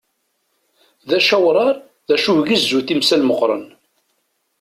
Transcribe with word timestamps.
D 1.07 1.09
acawrar 1.17 1.75
dacu 2.07 2.31
igezzu 2.39 2.79
timsal 2.87 3.21
meqqren. 3.25 3.65